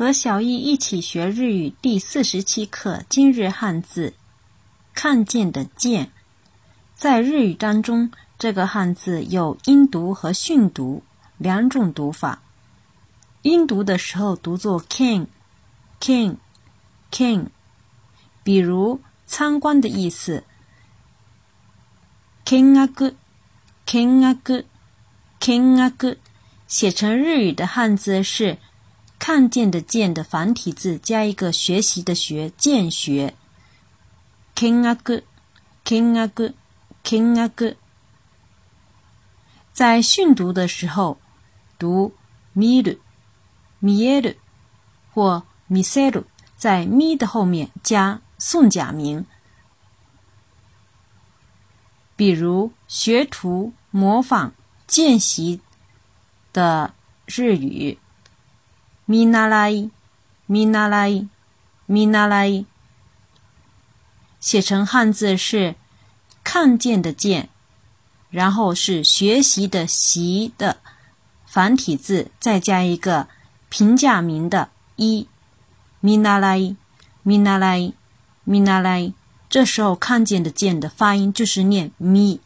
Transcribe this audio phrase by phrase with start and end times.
[0.00, 4.14] 和小易一起学日语第四十七课今日汉字
[4.96, 6.10] “看见”的“见”。
[6.96, 11.02] 在日语当中，这个汉字有音读和训读
[11.36, 12.40] 两种读法。
[13.42, 17.48] 音读的时候读作 “ken”，“ken”，“ken”。
[18.42, 20.44] 比如参观的意思
[22.46, 23.14] k e n a g u
[23.84, 24.64] k e n a g u
[25.38, 26.16] k e n a g u
[26.66, 28.56] 写成日语的汉字是。
[29.20, 33.34] 看见的“见”的繁体字加一个学习的“学”，见学。
[34.56, 35.22] ken a g
[35.84, 36.54] ken a g
[37.04, 37.76] ken a g
[39.74, 41.18] 在训读的时候，
[41.78, 42.14] 读
[42.56, 42.98] miru
[43.82, 44.36] mieru
[45.12, 46.24] 或 miseru，
[46.56, 49.26] 在 mi 的后面加宋假名。
[52.16, 54.54] 比如学徒模仿
[54.86, 55.60] 见习
[56.54, 56.94] 的
[57.26, 57.98] 日语。
[59.10, 59.90] 米纳莱，
[60.46, 61.26] 米纳莱，
[61.86, 62.64] 米纳莱，
[64.38, 65.74] 写成汉字是
[66.44, 67.48] “看见”的“见”，
[68.30, 70.76] 然后是学习的“习”的
[71.44, 73.26] 繁体字，再加一个
[73.68, 75.26] 平假名的“一”。
[75.98, 76.76] 米纳莱，
[77.24, 77.92] 米纳莱，
[78.44, 79.12] 米纳莱，
[79.48, 82.40] 这时候“看见”的“见”的发音就是念“咪”。